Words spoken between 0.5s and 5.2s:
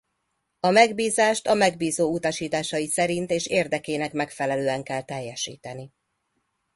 A megbízást a megbízó utasításai szerint és érdekének megfelelően kell